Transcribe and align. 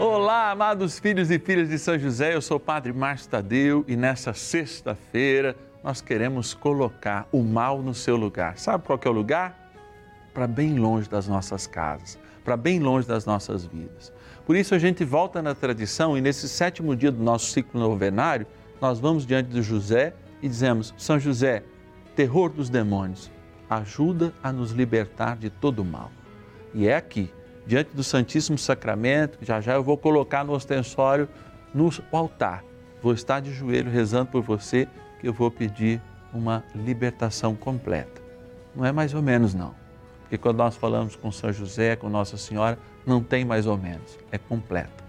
Olá, 0.00 0.50
amados 0.50 0.98
filhos 0.98 1.30
e 1.30 1.38
filhas 1.38 1.68
de 1.68 1.78
São 1.78 1.98
José, 1.98 2.34
eu 2.34 2.40
sou 2.40 2.56
o 2.56 2.60
Padre 2.60 2.90
Márcio 2.90 3.28
Tadeu 3.28 3.84
e 3.86 3.96
nessa 3.96 4.32
sexta-feira 4.32 5.54
nós 5.84 6.00
queremos 6.00 6.54
colocar 6.54 7.28
o 7.30 7.42
mal 7.42 7.82
no 7.82 7.92
seu 7.92 8.16
lugar. 8.16 8.56
Sabe 8.56 8.82
qual 8.82 8.98
que 8.98 9.06
é 9.06 9.10
o 9.10 9.12
lugar? 9.12 9.74
Para 10.32 10.46
bem 10.46 10.78
longe 10.78 11.06
das 11.06 11.28
nossas 11.28 11.66
casas, 11.66 12.18
para 12.42 12.56
bem 12.56 12.80
longe 12.80 13.06
das 13.06 13.26
nossas 13.26 13.66
vidas. 13.66 14.10
Por 14.46 14.56
isso 14.56 14.74
a 14.74 14.78
gente 14.78 15.04
volta 15.04 15.42
na 15.42 15.54
tradição 15.54 16.16
e 16.16 16.22
nesse 16.22 16.48
sétimo 16.48 16.96
dia 16.96 17.12
do 17.12 17.22
nosso 17.22 17.50
ciclo 17.50 17.78
novenário, 17.78 18.46
nós 18.80 18.98
vamos 18.98 19.26
diante 19.26 19.50
de 19.50 19.60
José 19.60 20.14
e 20.40 20.48
dizemos: 20.48 20.94
São 20.96 21.18
José, 21.18 21.62
terror 22.16 22.48
dos 22.48 22.70
demônios, 22.70 23.30
ajuda 23.68 24.32
a 24.42 24.50
nos 24.50 24.70
libertar 24.70 25.36
de 25.36 25.50
todo 25.50 25.80
o 25.80 25.84
mal. 25.84 26.10
E 26.72 26.88
é 26.88 26.96
aqui 26.96 27.30
diante 27.70 27.94
do 27.94 28.02
Santíssimo 28.02 28.58
Sacramento, 28.58 29.38
já 29.42 29.60
já 29.60 29.74
eu 29.74 29.84
vou 29.84 29.96
colocar 29.96 30.44
no 30.44 30.52
ostensório, 30.52 31.28
no 31.72 31.88
altar. 32.10 32.64
Vou 33.00 33.12
estar 33.12 33.38
de 33.38 33.52
joelho 33.52 33.88
rezando 33.88 34.26
por 34.26 34.42
você, 34.42 34.88
que 35.20 35.28
eu 35.28 35.32
vou 35.32 35.52
pedir 35.52 36.02
uma 36.34 36.64
libertação 36.74 37.54
completa. 37.54 38.20
Não 38.74 38.84
é 38.84 38.90
mais 38.90 39.14
ou 39.14 39.22
menos, 39.22 39.54
não. 39.54 39.72
Porque 40.22 40.36
quando 40.36 40.56
nós 40.56 40.74
falamos 40.74 41.14
com 41.14 41.30
São 41.30 41.52
José, 41.52 41.94
com 41.94 42.08
Nossa 42.08 42.36
Senhora, 42.36 42.76
não 43.06 43.22
tem 43.22 43.44
mais 43.44 43.66
ou 43.68 43.78
menos, 43.78 44.18
é 44.32 44.38
completa. 44.38 45.04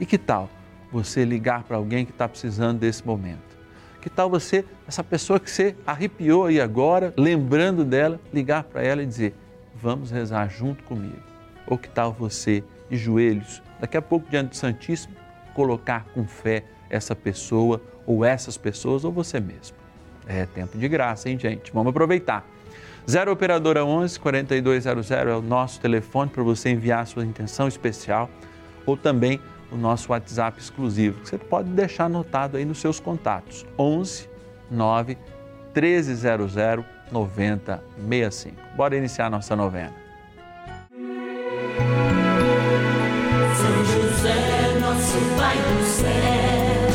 E 0.00 0.06
que 0.06 0.16
tal 0.16 0.48
você 0.90 1.26
ligar 1.26 1.64
para 1.64 1.76
alguém 1.76 2.06
que 2.06 2.12
está 2.12 2.26
precisando 2.26 2.78
desse 2.78 3.06
momento? 3.06 3.54
Que 4.00 4.08
tal 4.08 4.30
você, 4.30 4.64
essa 4.86 5.04
pessoa 5.04 5.38
que 5.38 5.50
você 5.50 5.76
arrepiou 5.86 6.46
aí 6.46 6.58
agora, 6.58 7.12
lembrando 7.18 7.84
dela, 7.84 8.18
ligar 8.32 8.64
para 8.64 8.82
ela 8.82 9.02
e 9.02 9.06
dizer: 9.06 9.34
Vamos 9.74 10.10
rezar 10.10 10.48
junto 10.48 10.82
comigo 10.84 11.27
ou 11.68 11.78
que 11.78 11.88
tal 11.88 12.12
você, 12.12 12.64
de 12.90 12.96
joelhos, 12.96 13.62
daqui 13.78 13.96
a 13.96 14.02
pouco 14.02 14.28
diante 14.30 14.50
do 14.50 14.56
Santíssimo, 14.56 15.14
colocar 15.54 16.06
com 16.14 16.24
fé 16.26 16.64
essa 16.88 17.14
pessoa 17.14 17.80
ou 18.06 18.24
essas 18.24 18.56
pessoas 18.56 19.04
ou 19.04 19.12
você 19.12 19.38
mesmo? 19.38 19.76
É 20.26 20.46
tempo 20.46 20.76
de 20.76 20.88
graça, 20.88 21.28
hein, 21.28 21.38
gente? 21.38 21.72
Vamos 21.72 21.90
aproveitar. 21.90 22.46
0 23.08 23.32
Operadora 23.32 23.84
11 23.84 24.20
4200 24.20 25.10
é 25.10 25.34
o 25.34 25.40
nosso 25.40 25.80
telefone 25.80 26.30
para 26.30 26.42
você 26.42 26.70
enviar 26.70 27.00
a 27.00 27.06
sua 27.06 27.24
intenção 27.24 27.66
especial 27.66 28.28
ou 28.84 28.96
também 28.96 29.40
o 29.70 29.76
nosso 29.76 30.12
WhatsApp 30.12 30.60
exclusivo, 30.60 31.20
que 31.20 31.28
você 31.28 31.38
pode 31.38 31.68
deixar 31.70 32.04
anotado 32.04 32.56
aí 32.56 32.64
nos 32.64 32.78
seus 32.78 33.00
contatos. 33.00 33.66
11 33.78 34.28
9 34.70 35.16
1300 35.74 36.54
9065. 37.10 38.56
Bora 38.76 38.96
iniciar 38.96 39.26
a 39.26 39.30
nossa 39.30 39.56
novena. 39.56 40.07
Pai 45.36 45.56
do 45.56 45.84
céu, 45.84 46.88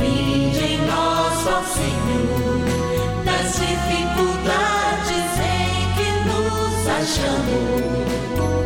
vinde 0.00 0.64
em 0.64 0.78
nosso 0.86 1.48
ó 1.48 1.62
Senhor, 1.62 2.64
das 3.24 3.52
dificuldades 3.58 5.28
em 5.40 5.76
que 5.96 6.08
nos 6.28 6.88
achamos. 6.88 8.65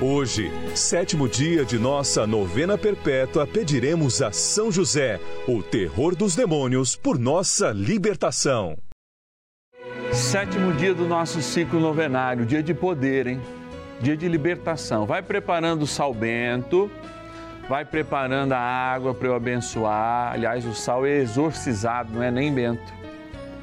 Hoje, 0.00 0.52
sétimo 0.74 1.26
dia 1.26 1.64
de 1.64 1.78
nossa 1.78 2.26
novena 2.26 2.76
perpétua, 2.76 3.46
pediremos 3.46 4.20
a 4.20 4.30
São 4.30 4.70
José, 4.70 5.18
o 5.48 5.62
terror 5.62 6.14
dos 6.14 6.36
demônios, 6.36 6.94
por 6.94 7.18
nossa 7.18 7.70
libertação. 7.70 8.76
Sétimo 10.12 10.74
dia 10.74 10.92
do 10.92 11.08
nosso 11.08 11.40
ciclo 11.40 11.80
novenário, 11.80 12.44
dia 12.44 12.62
de 12.62 12.74
poder, 12.74 13.26
hein? 13.26 13.40
Dia 13.98 14.14
de 14.14 14.28
libertação. 14.28 15.06
Vai 15.06 15.22
preparando 15.22 15.84
o 15.84 15.86
sal 15.86 16.12
bento, 16.12 16.90
vai 17.66 17.82
preparando 17.82 18.52
a 18.52 18.58
água 18.58 19.14
para 19.14 19.28
eu 19.28 19.34
abençoar. 19.34 20.34
Aliás, 20.34 20.66
o 20.66 20.74
sal 20.74 21.06
é 21.06 21.16
exorcizado, 21.16 22.12
não 22.12 22.22
é 22.22 22.30
nem 22.30 22.52
bento. 22.52 22.92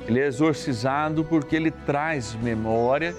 Ele 0.08 0.20
é 0.20 0.26
exorcizado 0.26 1.24
porque 1.24 1.56
ele 1.56 1.70
traz 1.70 2.34
memória 2.42 3.16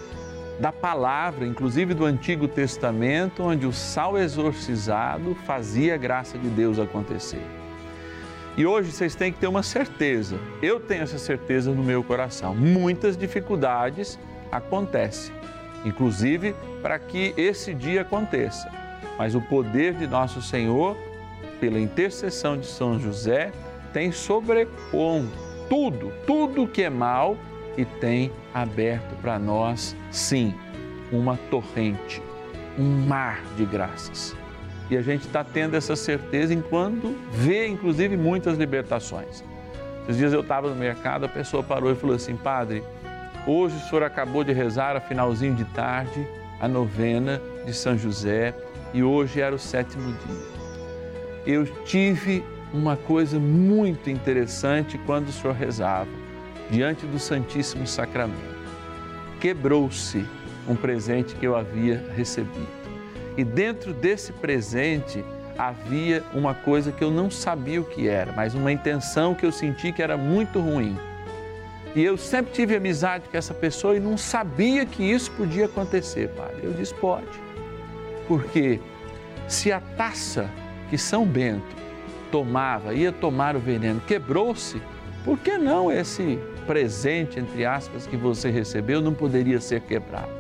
da 0.59 0.73
palavra, 0.73 1.47
inclusive 1.47 1.95
do 1.95 2.05
Antigo 2.05 2.47
Testamento, 2.47 3.43
onde 3.43 3.67
o 3.67 3.73
sal 3.73 4.17
exorcizado 4.17 5.35
fazia 5.47 5.95
a 5.95 5.99
graça 5.99 6.39
de 6.39 6.49
Deus 6.49 6.79
acontecer. 6.79 7.43
E 8.57 8.65
hoje 8.65 8.93
vocês 8.93 9.17
têm 9.17 9.33
que 9.33 9.39
ter 9.41 9.49
uma 9.49 9.65
certeza, 9.65 10.39
eu 10.63 10.79
tenho 10.79 11.03
essa 11.03 11.19
certeza 11.19 11.73
no 11.73 11.83
meu 11.83 12.05
coração. 12.05 12.55
Muitas 12.55 13.17
dificuldades 13.17 14.19
acontecem, 14.53 15.35
inclusive 15.85 16.55
para 16.81 16.99
que 16.99 17.35
esse 17.37 17.75
dia 17.75 18.03
aconteça. 18.03 18.71
Mas 19.19 19.35
o 19.35 19.41
poder 19.41 19.95
de 19.95 20.07
nosso 20.07 20.41
Senhor, 20.41 20.97
pela 21.61 21.81
intercessão 21.81 22.57
de 22.57 22.67
São 22.67 22.99
José, 23.01 23.51
tem 23.93 24.13
sobrepondo 24.13 25.31
tudo, 25.69 26.13
tudo 26.27 26.69
que 26.69 26.83
é 26.83 26.91
mal 26.91 27.37
e 27.77 27.85
tem 27.85 28.31
aberto 28.53 29.15
para 29.21 29.39
nós, 29.39 29.97
sim, 30.11 30.55
uma 31.11 31.37
torrente, 31.51 32.23
um 32.79 33.07
mar 33.07 33.43
de 33.57 33.65
graças. 33.65 34.37
E 34.91 34.97
a 34.97 35.03
gente 35.03 35.27
está 35.27 35.43
tendo 35.43 35.77
essa 35.77 35.97
certeza 35.97 36.53
enquanto 36.53 37.17
vê, 37.33 37.67
inclusive, 37.67 38.17
muitas 38.17 38.59
libertações. 38.59 39.43
Esses 40.03 40.19
dias 40.19 40.33
eu 40.33 40.41
estava 40.41 40.69
no 40.69 40.77
mercado, 40.77 41.25
a 41.25 41.29
pessoa 41.29 41.63
parou 41.63 41.91
e 41.91 41.95
falou 41.95 42.15
assim: 42.15 42.37
Padre, 42.37 42.83
hoje 43.47 43.77
o 43.77 43.89
senhor 43.89 44.03
acabou 44.03 44.45
de 44.45 44.53
rezar 44.53 44.97
a 44.97 45.01
finalzinho 45.01 45.55
de 45.55 45.65
tarde 45.67 46.27
a 46.61 46.69
novena 46.69 47.41
de 47.65 47.73
São 47.73 47.97
José 47.97 48.55
e 48.93 49.03
hoje 49.03 49.41
era 49.41 49.55
o 49.55 49.59
sétimo 49.59 50.13
dia. 50.13 50.55
Eu 51.47 51.67
tive 51.85 52.45
uma 52.73 52.97
coisa 52.97 53.39
muito 53.39 54.11
interessante 54.11 54.99
quando 54.99 55.29
o 55.29 55.33
senhor 55.33 55.55
rezava 55.55 56.24
diante 56.75 57.07
do 57.07 57.21
Santíssimo 57.21 57.87
Sacramento. 57.87 58.43
Quebrou-se 59.41 60.27
um 60.69 60.75
presente 60.75 61.37
que 61.37 61.47
eu 61.47 61.55
havia 61.55 62.05
recebido. 62.17 62.67
E 63.37 63.45
dentro 63.45 63.95
desse 63.95 64.33
presente 64.33 65.25
havia 65.57 66.25
uma 66.35 66.53
coisa 66.53 66.91
que 66.91 67.05
eu 67.05 67.13
não 67.13 67.31
sabia 67.31 67.81
o 67.81 67.85
que 67.85 68.09
era, 68.09 68.33
mas 68.33 68.57
uma 68.57 68.73
intenção 68.73 69.37
que 69.37 69.47
eu 69.47 69.53
senti 69.53 69.93
que 69.93 70.03
era 70.03 70.17
muito 70.17 70.59
ruim. 70.59 70.99
E 71.95 72.03
eu 72.03 72.17
sempre 72.17 72.53
tive 72.53 72.75
amizade 72.75 73.29
com 73.29 73.37
essa 73.37 73.55
pessoa 73.55 73.97
e 73.97 74.01
não 74.01 74.19
sabia 74.19 74.85
que 74.85 75.05
isso 75.05 75.31
podia 75.31 75.67
acontecer, 75.67 76.29
padre. 76.31 76.59
Eu 76.65 76.73
disse: 76.73 76.93
pode. 76.95 77.39
Porque 78.27 78.81
se 79.47 79.71
a 79.71 79.81
taça 79.81 80.51
que 80.91 80.99
São 80.99 81.25
Bento 81.25 81.77
tomava, 82.33 82.95
ia 82.95 83.13
tomar 83.13 83.55
o 83.55 83.61
veneno, 83.61 84.01
quebrou-se, 84.01 84.83
por 85.25 85.39
que 85.39 85.57
não 85.57 85.93
esse 85.93 86.41
presente, 86.67 87.39
entre 87.39 87.65
aspas, 87.65 88.07
que 88.07 88.17
você 88.17 88.51
recebeu 88.51 89.01
não 89.01 89.15
poderia 89.15 89.61
ser 89.61 89.81
quebrado? 89.81 90.33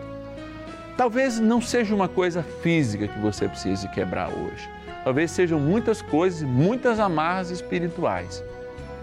Talvez 0.97 1.41
não 1.41 1.61
seja 1.61 1.95
uma 1.95 2.09
coisa 2.09 2.43
física 2.63 3.09
que 3.09 3.19
você 3.19 3.49
precise 3.49 3.89
quebrar 3.89 4.29
hoje. 4.29 4.69
Talvez 5.03 5.31
sejam 5.33 5.59
muitas 5.59 6.01
coisas, 6.01 6.43
muitas 6.43 7.01
amarras 7.01 7.51
espirituais. 7.51 8.45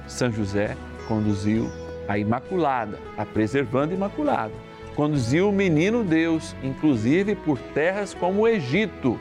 São 0.08 0.32
José 0.32 0.76
conduziu 1.08 1.70
a 2.08 2.18
Imaculada, 2.18 2.98
a 3.18 3.26
preservando 3.26 3.94
Imaculada. 3.94 4.54
Conduziu 4.96 5.50
o 5.50 5.52
menino 5.52 6.04
Deus, 6.04 6.56
inclusive 6.64 7.36
por 7.36 7.60
terras 7.74 8.14
como 8.14 8.42
o 8.42 8.48
Egito, 8.48 9.20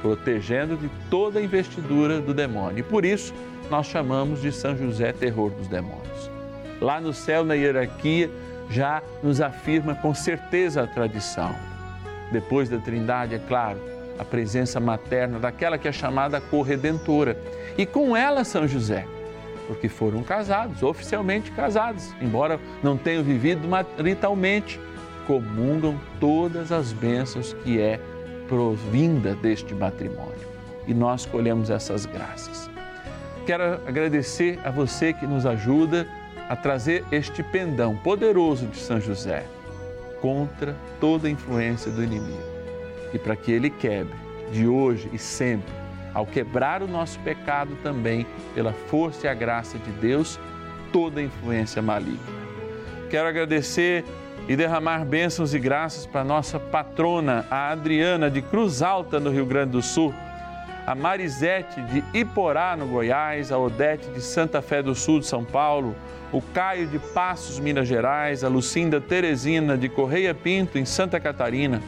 protegendo 0.00 0.76
de 0.76 0.90
toda 1.10 1.38
a 1.38 1.42
investidura 1.42 2.20
do 2.20 2.34
demônio. 2.34 2.78
E 2.78 2.82
por 2.82 3.04
isso 3.04 3.32
nós 3.70 3.86
chamamos 3.86 4.40
de 4.40 4.50
São 4.50 4.76
José 4.76 5.12
terror 5.12 5.50
dos 5.50 5.68
demônios. 5.68 6.39
Lá 6.80 7.00
no 7.00 7.12
céu, 7.12 7.44
na 7.44 7.54
hierarquia, 7.54 8.30
já 8.70 9.02
nos 9.22 9.40
afirma 9.40 9.94
com 9.94 10.14
certeza 10.14 10.82
a 10.82 10.86
tradição. 10.86 11.54
Depois 12.32 12.68
da 12.68 12.78
Trindade, 12.78 13.34
é 13.34 13.38
claro, 13.38 13.80
a 14.18 14.24
presença 14.24 14.78
materna 14.78 15.38
daquela 15.38 15.76
que 15.76 15.88
é 15.88 15.92
chamada 15.92 16.40
corredentora. 16.40 17.36
E 17.76 17.84
com 17.84 18.16
ela, 18.16 18.44
São 18.44 18.66
José 18.66 19.04
porque 19.70 19.88
foram 19.88 20.24
casados, 20.24 20.82
oficialmente 20.82 21.52
casados, 21.52 22.12
embora 22.20 22.58
não 22.82 22.96
tenham 22.96 23.22
vivido 23.22 23.68
maritalmente, 23.68 24.80
comungam 25.28 25.96
todas 26.18 26.72
as 26.72 26.92
bênçãos 26.92 27.52
que 27.62 27.80
é 27.80 28.00
provinda 28.48 29.32
deste 29.36 29.72
matrimônio. 29.72 30.50
E 30.88 30.92
nós 30.92 31.24
colhemos 31.24 31.70
essas 31.70 32.04
graças. 32.04 32.68
Quero 33.46 33.74
agradecer 33.86 34.58
a 34.64 34.72
você 34.72 35.12
que 35.12 35.24
nos 35.24 35.46
ajuda 35.46 36.04
a 36.50 36.56
trazer 36.56 37.04
este 37.12 37.44
pendão 37.44 37.96
poderoso 37.96 38.66
de 38.66 38.76
São 38.76 39.00
José 39.00 39.46
contra 40.20 40.74
toda 40.98 41.28
a 41.28 41.30
influência 41.30 41.92
do 41.92 42.02
inimigo. 42.02 42.42
E 43.14 43.18
para 43.20 43.36
que 43.36 43.52
ele 43.52 43.70
quebre 43.70 44.18
de 44.50 44.66
hoje 44.66 45.08
e 45.12 45.18
sempre 45.18 45.72
ao 46.12 46.26
quebrar 46.26 46.82
o 46.82 46.88
nosso 46.88 47.20
pecado 47.20 47.76
também, 47.84 48.26
pela 48.52 48.72
força 48.72 49.28
e 49.28 49.30
a 49.30 49.34
graça 49.34 49.78
de 49.78 49.92
Deus, 49.92 50.40
toda 50.92 51.22
influência 51.22 51.80
maligna. 51.80 52.18
Quero 53.08 53.28
agradecer 53.28 54.04
e 54.48 54.56
derramar 54.56 55.04
bênçãos 55.04 55.54
e 55.54 55.58
graças 55.60 56.04
para 56.04 56.24
nossa 56.24 56.58
patrona, 56.58 57.46
a 57.48 57.70
Adriana 57.70 58.28
de 58.28 58.42
Cruz 58.42 58.82
Alta, 58.82 59.20
no 59.20 59.30
Rio 59.30 59.46
Grande 59.46 59.70
do 59.70 59.82
Sul, 59.82 60.12
a 60.90 60.94
Marisete 60.96 61.80
de 61.82 62.02
Iporá, 62.12 62.76
no 62.76 62.84
Goiás, 62.84 63.52
a 63.52 63.58
Odete 63.58 64.10
de 64.10 64.20
Santa 64.20 64.60
Fé 64.60 64.82
do 64.82 64.92
Sul 64.92 65.20
de 65.20 65.26
São 65.26 65.44
Paulo, 65.44 65.94
o 66.32 66.42
Caio 66.42 66.84
de 66.88 66.98
Passos, 66.98 67.60
Minas 67.60 67.86
Gerais, 67.86 68.42
a 68.42 68.48
Lucinda 68.48 69.00
Teresina 69.00 69.78
de 69.78 69.88
Correia 69.88 70.34
Pinto, 70.34 70.78
em 70.78 70.84
Santa 70.84 71.20
Catarina, 71.20 71.80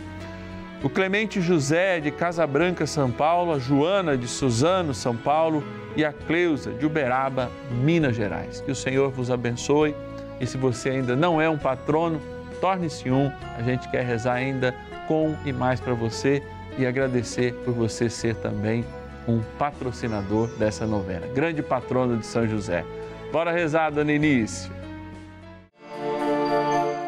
o 0.85 0.89
Clemente 0.89 1.41
José 1.41 1.99
de 1.99 2.13
Casa 2.13 2.47
Branca, 2.47 2.87
São 2.87 3.11
Paulo, 3.11 3.53
a 3.53 3.59
Joana 3.59 4.17
de 4.17 4.29
Suzano, 4.29 4.95
São 4.95 5.17
Paulo 5.17 5.65
e 5.97 6.05
a 6.05 6.13
Cleusa 6.13 6.71
de 6.71 6.87
Uberaba, 6.87 7.51
Minas 7.83 8.15
Gerais. 8.15 8.61
Que 8.61 8.71
o 8.71 8.77
Senhor 8.77 9.11
vos 9.11 9.33
abençoe 9.33 9.97
e 10.41 10.47
se 10.47 10.57
você 10.57 10.91
ainda 10.91 11.17
não 11.17 11.41
é 11.41 11.51
um 11.51 11.59
patrono, 11.59 12.23
torne-se 12.61 13.11
um. 13.11 13.33
A 13.59 13.63
gente 13.63 13.91
quer 13.91 14.05
rezar 14.05 14.35
ainda 14.35 14.73
com 15.09 15.35
e 15.45 15.53
mais 15.53 15.81
para 15.81 15.93
você 15.93 16.41
e 16.79 16.87
agradecer 16.87 17.55
por 17.65 17.75
você 17.75 18.09
ser 18.09 18.37
também 18.37 18.85
um 19.27 19.41
patrocinador 19.59 20.49
dessa 20.57 20.87
novena. 20.87 21.27
Grande 21.29 21.63
patrono 21.63 22.17
de 22.17 22.27
São 22.27 22.47
José. 22.47 22.85
Bora 23.31 23.53
rezar, 23.53 23.91
Dona 23.91 24.13
Início. 24.13 24.73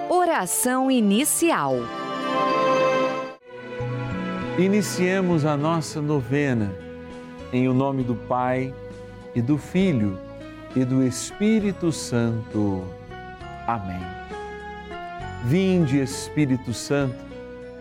Oração 0.08 0.90
inicial. 0.90 1.76
Iniciemos 4.58 5.44
a 5.44 5.56
nossa 5.56 6.00
novena 6.00 6.72
em 7.52 7.68
o 7.68 7.74
nome 7.74 8.02
do 8.02 8.14
Pai 8.14 8.72
e 9.34 9.42
do 9.42 9.58
Filho 9.58 10.18
e 10.76 10.84
do 10.84 11.02
Espírito 11.02 11.90
Santo. 11.90 12.84
Amém. 13.66 14.00
Vinde, 15.44 16.00
Espírito 16.00 16.72
Santo, 16.72 17.23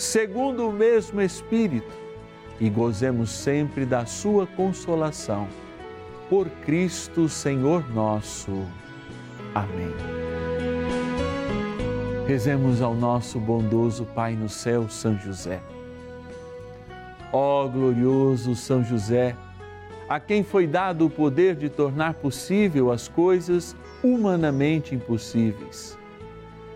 segundo 0.00 0.68
o 0.68 0.72
mesmo 0.72 1.20
Espírito, 1.20 1.92
e 2.60 2.68
gozemos 2.68 3.30
sempre 3.30 3.86
da 3.86 4.04
sua 4.06 4.46
consolação. 4.46 5.48
Por 6.28 6.48
Cristo, 6.64 7.28
Senhor 7.28 7.88
nosso. 7.92 8.64
Amém. 9.54 9.92
Rezemos 12.26 12.80
ao 12.80 12.94
nosso 12.94 13.40
bondoso 13.40 14.04
Pai 14.14 14.34
no 14.34 14.48
céu, 14.48 14.88
São 14.88 15.18
José 15.18 15.60
Ó 17.32 17.68
glorioso 17.68 18.56
São 18.56 18.82
José, 18.82 19.36
a 20.08 20.18
quem 20.18 20.42
foi 20.42 20.66
dado 20.66 21.06
o 21.06 21.10
poder 21.10 21.54
de 21.54 21.68
tornar 21.68 22.14
possível 22.14 22.90
as 22.90 23.06
coisas 23.06 23.76
humanamente 24.02 24.94
impossíveis. 24.94 25.96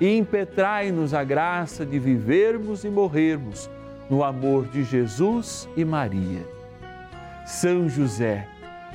e 0.00 0.16
impetrai-nos 0.16 1.12
a 1.14 1.24
graça 1.24 1.84
de 1.84 1.98
vivermos 1.98 2.84
e 2.84 2.88
morrermos 2.88 3.68
no 4.08 4.22
amor 4.22 4.66
de 4.66 4.84
Jesus 4.84 5.68
e 5.76 5.84
Maria. 5.84 6.46
São 7.46 7.88
José, 7.88 8.46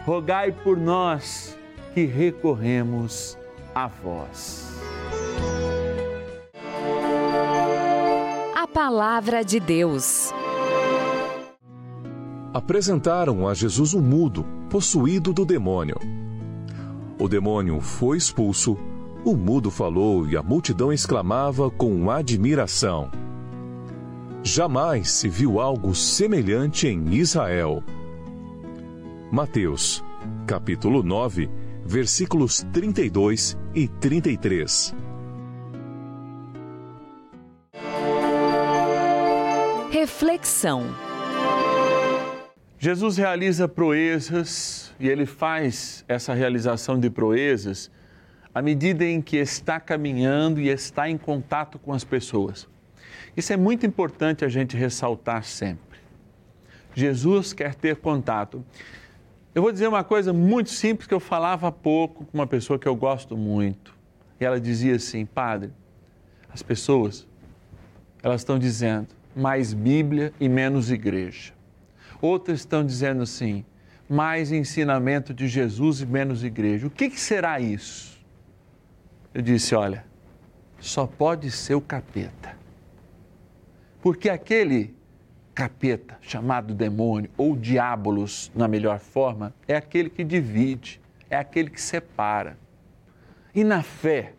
rogai 0.05 0.51
por 0.51 0.77
nós 0.77 1.57
que 1.93 2.05
recorremos 2.05 3.37
a 3.73 3.87
vós. 3.87 4.81
A 8.55 8.67
Palavra 8.67 9.43
de 9.43 9.59
Deus 9.59 10.33
apresentaram 12.53 13.47
a 13.47 13.53
Jesus 13.53 13.95
um 13.95 14.01
mudo, 14.01 14.45
possuído 14.69 15.33
do 15.33 15.43
demônio. 15.43 15.97
O 17.19 17.27
demônio 17.27 17.81
foi 17.81 18.17
expulso, 18.17 18.77
o 19.25 19.35
mudo 19.35 19.71
falou 19.71 20.27
e 20.27 20.35
a 20.35 20.43
multidão 20.43 20.91
exclamava 20.91 21.69
com 21.69 22.11
admiração: 22.11 23.09
Jamais 24.43 25.09
se 25.09 25.29
viu 25.29 25.59
algo 25.59 25.95
semelhante 25.95 26.87
em 26.87 27.13
Israel. 27.13 27.81
Mateus, 29.31 30.03
capítulo 30.45 31.01
9, 31.01 31.49
versículos 31.85 32.65
32 32.73 33.57
e 33.73 33.87
33. 33.87 34.93
Reflexão. 39.89 40.83
Jesus 42.77 43.15
realiza 43.15 43.65
proezas 43.69 44.93
e 44.99 45.07
ele 45.07 45.25
faz 45.25 46.03
essa 46.05 46.33
realização 46.33 46.99
de 46.99 47.09
proezas 47.09 47.89
à 48.53 48.61
medida 48.61 49.03
em 49.03 49.21
que 49.21 49.37
está 49.37 49.79
caminhando 49.79 50.61
e 50.61 50.69
está 50.69 51.09
em 51.09 51.17
contato 51.17 51.79
com 51.79 51.91
as 51.91 52.03
pessoas. 52.03 52.67
Isso 53.35 53.51
é 53.51 53.57
muito 53.57 53.85
importante 53.85 54.45
a 54.45 54.49
gente 54.49 54.77
ressaltar 54.77 55.43
sempre. 55.43 55.99
Jesus 56.93 57.51
quer 57.53 57.73
ter 57.73 57.95
contato. 57.95 58.63
Eu 59.55 59.61
vou 59.61 59.71
dizer 59.71 59.87
uma 59.87 60.03
coisa 60.03 60.31
muito 60.31 60.69
simples 60.69 61.07
que 61.07 61.13
eu 61.13 61.19
falava 61.19 61.67
há 61.67 61.71
pouco 61.71 62.25
com 62.25 62.37
uma 62.37 62.45
pessoa 62.45 62.77
que 62.77 62.87
eu 62.87 62.95
gosto 62.95 63.35
muito. 63.35 63.95
E 64.39 64.45
ela 64.45 64.59
dizia 64.59 64.95
assim: 64.95 65.25
Padre, 65.25 65.71
as 66.51 66.61
pessoas, 66.61 67.27
elas 68.21 68.41
estão 68.41 68.59
dizendo 68.59 69.07
mais 69.35 69.73
Bíblia 69.73 70.31
e 70.39 70.47
menos 70.47 70.91
igreja. 70.91 71.53
Outras 72.21 72.59
estão 72.59 72.85
dizendo 72.85 73.23
assim: 73.23 73.65
mais 74.07 74.51
ensinamento 74.51 75.33
de 75.33 75.47
Jesus 75.47 76.01
e 76.01 76.05
menos 76.05 76.43
igreja. 76.43 76.85
O 76.85 76.91
que, 76.91 77.09
que 77.09 77.19
será 77.19 77.59
isso? 77.59 78.12
Eu 79.33 79.41
disse: 79.41 79.73
olha, 79.75 80.05
só 80.79 81.07
pode 81.07 81.49
ser 81.49 81.75
o 81.75 81.81
capeta. 81.81 82.55
Porque 84.01 84.29
aquele 84.29 84.95
capeta, 85.53 86.17
chamado 86.21 86.73
demônio, 86.73 87.29
ou 87.37 87.55
diabolos, 87.55 88.51
na 88.55 88.67
melhor 88.67 88.99
forma, 88.99 89.53
é 89.67 89.75
aquele 89.75 90.09
que 90.09 90.23
divide, 90.23 90.99
é 91.29 91.37
aquele 91.37 91.69
que 91.69 91.81
separa. 91.81 92.57
E 93.55 93.63
na 93.63 93.83
fé, 93.83 94.33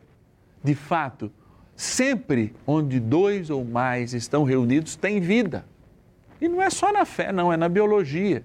de 0.63 0.75
fato, 0.75 1.31
sempre 1.77 2.55
onde 2.67 2.99
dois 2.99 3.49
ou 3.49 3.65
mais 3.65 4.13
estão 4.13 4.45
reunidos, 4.45 4.97
tem 4.97 5.21
vida. 5.21 5.65
E 6.41 6.49
não 6.49 6.61
é 6.61 6.69
só 6.69 6.93
na 6.93 7.05
fé, 7.05 7.33
não, 7.33 7.53
é 7.53 7.57
na 7.57 7.69
biologia. 7.69 8.45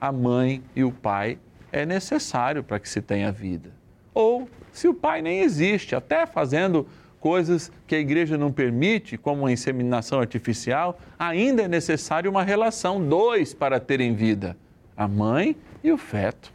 A 0.00 0.10
mãe 0.10 0.62
e 0.74 0.82
o 0.82 0.90
pai 0.90 1.38
é 1.70 1.86
necessário 1.86 2.64
para 2.64 2.80
que 2.80 2.88
se 2.88 3.00
tenha 3.00 3.30
vida. 3.30 3.70
Ou, 4.12 4.48
se 4.72 4.88
o 4.88 4.94
pai 4.94 5.20
nem 5.22 5.40
existe, 5.40 5.94
até 5.94 6.26
fazendo 6.26 6.86
coisas 7.20 7.70
que 7.86 7.94
a 7.94 8.00
igreja 8.00 8.36
não 8.36 8.50
permite, 8.50 9.16
como 9.16 9.46
a 9.46 9.52
inseminação 9.52 10.18
artificial, 10.18 10.98
ainda 11.18 11.62
é 11.62 11.68
necessário 11.68 12.30
uma 12.30 12.42
relação, 12.42 13.06
dois 13.06 13.54
para 13.54 13.78
terem 13.78 14.14
vida: 14.14 14.56
a 14.96 15.06
mãe 15.06 15.54
e 15.84 15.92
o 15.92 15.98
feto. 15.98 16.52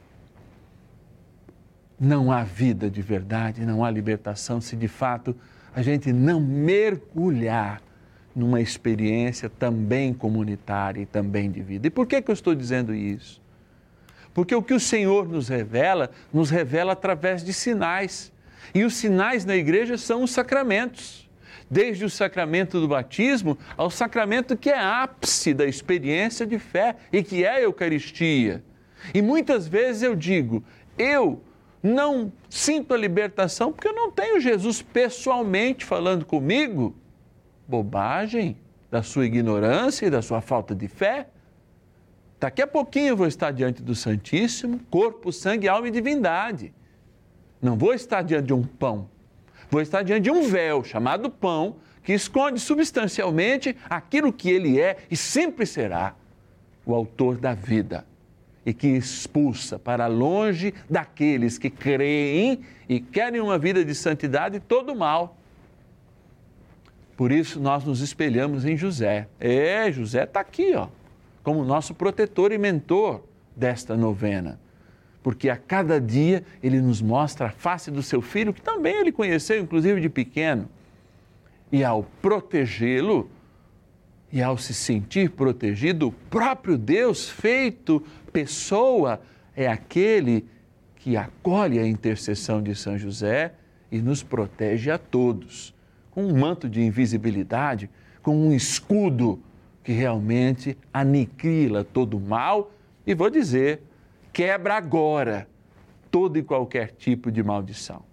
Não 2.00 2.32
há 2.32 2.44
vida 2.44 2.90
de 2.90 3.02
verdade, 3.02 3.66
não 3.66 3.84
há 3.84 3.90
libertação 3.90 4.60
se 4.62 4.76
de 4.76 4.88
fato 4.88 5.36
a 5.74 5.82
gente 5.82 6.12
não 6.12 6.40
mergulhar 6.40 7.82
numa 8.36 8.62
experiência 8.62 9.50
também 9.50 10.14
comunitária 10.14 11.02
e 11.02 11.06
também 11.06 11.50
de 11.50 11.62
vida. 11.62 11.88
E 11.88 11.90
por 11.90 12.06
que, 12.06 12.22
que 12.22 12.30
eu 12.30 12.34
estou 12.34 12.54
dizendo 12.54 12.94
isso? 12.94 13.42
Porque 14.38 14.53
o 14.53 14.62
que 14.62 14.75
o 14.75 14.79
Senhor 14.79 15.27
nos 15.27 15.48
revela, 15.48 16.12
nos 16.32 16.51
revela 16.51 16.94
através 16.94 17.44
de 17.44 17.51
sinais. 17.51 18.32
E 18.72 18.84
os 18.84 18.94
sinais 18.94 19.44
na 19.44 19.56
igreja 19.56 19.98
são 19.98 20.22
os 20.22 20.29
sacramentos. 20.29 21.27
Desde 21.67 22.06
o 22.06 22.10
sacramento 22.10 22.79
do 22.79 22.88
batismo 22.88 23.58
ao 23.75 23.89
sacramento 23.89 24.56
que 24.56 24.70
é 24.70 24.77
ápice 24.77 25.56
da 25.56 25.65
experiência 25.65 26.46
de 26.46 26.60
fé 26.60 26.98
e 27.12 27.24
que 27.24 27.44
é 27.44 27.50
a 27.50 27.62
Eucaristia. 27.62 28.63
E 29.12 29.24
muitas 29.24 29.67
vezes 29.67 30.03
eu 30.03 30.15
digo, 30.15 30.63
eu 31.00 31.41
não 31.82 32.32
sinto 32.48 32.94
a 32.94 32.98
libertação 32.98 33.74
porque 33.74 33.88
eu 33.88 33.96
não 33.96 34.12
tenho 34.12 34.39
Jesus 34.39 34.84
pessoalmente 34.84 35.84
falando 35.84 36.24
comigo. 36.24 36.96
Bobagem 37.67 38.56
da 38.91 39.01
sua 39.01 39.25
ignorância 39.25 40.06
e 40.06 40.12
da 40.12 40.22
sua 40.22 40.41
falta 40.41 40.75
de 40.75 40.88
fé. 40.88 41.25
Daqui 42.39 42.62
a 42.62 42.67
pouquinho 42.67 43.10
eu 43.10 43.17
vou 43.17 43.27
estar 43.27 43.51
diante 43.51 43.82
do 43.82 43.96
Santíssimo, 43.96 44.79
corpo, 44.91 45.32
sangue, 45.32 45.67
alma 45.67 45.88
e 45.88 45.91
divindade. 45.91 46.72
Não 47.62 47.75
vou 47.75 47.94
estar 47.94 48.22
diante 48.22 48.48
de 48.48 48.53
um 48.53 48.63
pão, 48.63 49.10
vou 49.70 49.82
estar 49.82 50.03
diante 50.03 50.24
de 50.24 50.32
um 50.32 50.48
véu 50.48 50.84
chamado 50.84 51.29
pão, 51.29 51.77
que 52.03 52.13
esconde 52.13 52.60
substancialmente 52.60 53.75
aquilo 53.89 54.32
que 54.32 54.50
ele 54.50 54.79
é 54.79 54.98
e 55.10 55.17
sempre 55.17 55.65
será 55.65 56.15
o 56.86 56.94
autor 56.94 57.38
da 57.38 57.53
vida 57.53 58.06
e 58.65 58.74
que 58.74 58.88
expulsa 58.88 59.79
para 59.79 60.08
longe 60.08 60.74
daqueles 60.89 61.58
que 61.58 61.70
creem 61.70 62.62
e 62.88 63.00
querem 63.00 63.41
uma 63.41 63.58
vida 63.58 63.84
de 63.84 63.96
santidade 63.96 64.60
todo 64.60 64.94
o 64.94 64.96
mal. 64.96 65.36
Por 67.17 67.32
isso 67.32 67.60
nós 67.60 67.84
nos 67.84 68.01
espelhamos 68.01 68.63
em 68.63 68.77
José. 68.77 69.27
É, 69.39 69.91
José 69.91 70.24
está 70.24 70.41
aqui, 70.41 70.75
ó, 70.75 70.88
como 71.48 71.63
nosso 71.63 71.94
protetor 71.94 72.51
e 72.51 72.58
mentor 72.58 73.24
desta 73.56 73.96
novena 73.96 74.60
porque 75.24 75.50
a 75.50 75.56
cada 75.56 76.00
dia 76.00 76.44
ele 76.62 76.82
nos 76.82 77.01
mostra 77.01 77.48
a 77.48 77.50
face 77.50 77.89
do 77.89 78.04
seu 78.04 78.22
filho, 78.22 78.54
que 78.54 78.62
também 78.62 78.96
ele 78.96 79.12
conheceu, 79.12 79.60
inclusive 79.62 80.00
de 80.00 80.08
pequeno. 80.08 80.70
E 81.70 81.84
ao 81.84 82.04
protegê-lo, 82.22 83.30
e 84.32 84.42
ao 84.42 84.58
se 84.58 84.74
sentir 84.74 85.32
protegido, 85.32 86.08
o 86.08 86.12
próprio 86.12 86.77
Deus 86.77 87.30
feito 87.30 88.01
pessoa 88.32 89.20
é 89.54 89.68
aquele 89.68 90.46
que 90.96 91.18
acolhe 91.18 91.77
a 91.77 91.86
intercessão 91.86 92.62
de 92.62 92.74
São 92.74 92.98
José 92.98 93.54
e 93.92 94.00
nos 94.00 94.24
protege 94.24 94.92
a 94.92 94.98
todos, 94.98 95.74
com 96.10 96.25
um 96.25 96.39
manto 96.39 96.70
de 96.70 96.82
invisibilidade, 96.82 97.89
com 98.22 98.34
um 98.34 98.54
escudo 98.54 99.42
que 99.88 99.94
realmente 99.94 100.77
aniquila 100.94 101.82
todo 101.82 102.17
o 102.17 102.20
mal 102.20 102.74
e 103.06 103.15
vou 103.15 103.29
dizer, 103.29 103.82
quebra 104.34 104.75
agora 104.75 105.48
todo 106.12 106.38
e 106.38 106.44
qualquer 106.44 106.91
tipo 106.91 107.32
de 107.32 107.41
maldição. 107.41 108.03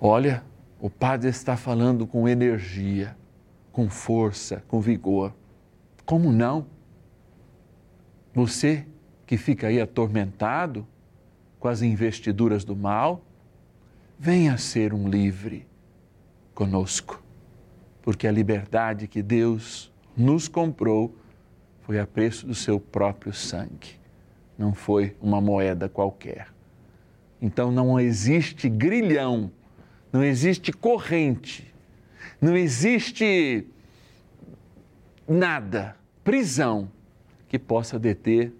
Olha, 0.00 0.42
o 0.80 0.88
Padre 0.88 1.28
está 1.28 1.58
falando 1.58 2.06
com 2.06 2.26
energia, 2.26 3.14
com 3.70 3.90
força, 3.90 4.64
com 4.66 4.80
vigor. 4.80 5.34
Como 6.06 6.32
não? 6.32 6.68
Você 8.32 8.86
que 9.26 9.36
fica 9.36 9.66
aí 9.66 9.78
atormentado 9.78 10.86
com 11.60 11.68
as 11.68 11.82
investiduras 11.82 12.64
do 12.64 12.74
mal, 12.74 13.22
venha 14.18 14.56
ser 14.56 14.94
um 14.94 15.06
livre 15.06 15.66
conosco, 16.54 17.25
porque 18.06 18.28
a 18.28 18.30
liberdade 18.30 19.08
que 19.08 19.20
Deus 19.20 19.92
nos 20.16 20.46
comprou 20.46 21.12
foi 21.82 21.98
a 21.98 22.06
preço 22.06 22.46
do 22.46 22.54
seu 22.54 22.78
próprio 22.78 23.32
sangue, 23.32 23.98
não 24.56 24.72
foi 24.72 25.16
uma 25.20 25.40
moeda 25.40 25.88
qualquer. 25.88 26.46
Então 27.42 27.72
não 27.72 27.98
existe 27.98 28.68
grilhão, 28.68 29.50
não 30.12 30.22
existe 30.22 30.72
corrente, 30.72 31.74
não 32.40 32.56
existe 32.56 33.66
nada, 35.26 35.96
prisão 36.22 36.88
que 37.48 37.58
possa 37.58 37.98
deter 37.98 38.52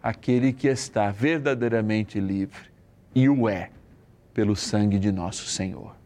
aquele 0.00 0.52
que 0.52 0.68
está 0.68 1.10
verdadeiramente 1.10 2.20
livre 2.20 2.70
e 3.12 3.28
o 3.28 3.48
é 3.48 3.70
pelo 4.32 4.54
sangue 4.54 5.00
de 5.00 5.10
nosso 5.10 5.48
Senhor. 5.48 5.96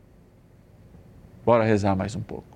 Bora 1.44 1.62
rezar 1.62 1.94
mais 1.94 2.16
um 2.16 2.22
pouco. 2.22 2.55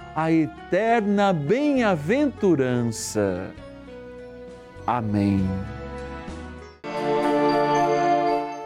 a 0.15 0.31
eterna 0.31 1.33
bem-aventurança. 1.33 3.51
Amém. 4.85 5.41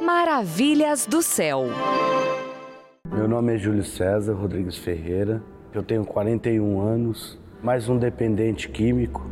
Maravilhas 0.02 1.06
do 1.06 1.22
céu. 1.22 1.68
Meu 3.14 3.28
nome 3.28 3.54
é 3.54 3.58
Júlio 3.58 3.84
César 3.84 4.34
Rodrigues 4.34 4.78
Ferreira, 4.78 5.44
eu 5.74 5.84
tenho 5.84 6.04
41 6.04 6.82
anos, 6.82 7.40
mais 7.62 7.88
um 7.88 7.98
dependente 7.98 8.68
químico. 8.70 9.30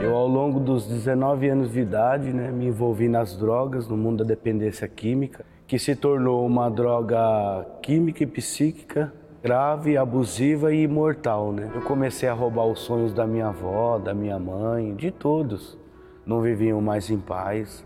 Eu, 0.00 0.16
ao 0.16 0.26
longo 0.26 0.58
dos 0.58 0.86
19 0.86 1.50
anos 1.50 1.72
de 1.72 1.80
idade, 1.80 2.32
né, 2.32 2.50
me 2.50 2.66
envolvi 2.66 3.08
nas 3.08 3.36
drogas, 3.36 3.86
no 3.86 3.96
mundo 3.96 4.24
da 4.24 4.24
dependência 4.24 4.88
química, 4.88 5.44
que 5.66 5.78
se 5.78 5.94
tornou 5.94 6.46
uma 6.46 6.70
droga 6.70 7.66
química 7.82 8.22
e 8.22 8.26
psíquica 8.26 9.12
grave, 9.42 9.96
abusiva 9.96 10.72
e 10.72 10.82
imortal, 10.82 11.52
né? 11.52 11.70
Eu 11.74 11.82
comecei 11.82 12.28
a 12.28 12.32
roubar 12.32 12.66
os 12.66 12.80
sonhos 12.80 13.12
da 13.12 13.26
minha 13.26 13.48
avó, 13.48 13.98
da 13.98 14.12
minha 14.12 14.38
mãe, 14.38 14.94
de 14.94 15.10
todos. 15.10 15.78
Não 16.26 16.40
viviam 16.40 16.80
mais 16.80 17.10
em 17.10 17.18
paz. 17.18 17.84